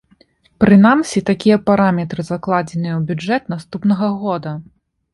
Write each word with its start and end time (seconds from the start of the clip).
Прынамсі, 0.63 1.23
такія 1.29 1.57
параметры 1.69 2.21
закладзеныя 2.33 2.93
ў 2.99 3.07
бюджэт 3.13 3.43
наступнага 3.59 4.15
года. 4.27 4.61